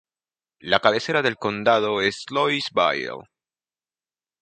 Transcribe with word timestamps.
La 0.63 0.79
cabecera 0.79 1.21
del 1.21 1.35
condado 1.37 2.01
es 2.01 2.25
Louisville. 2.31 3.21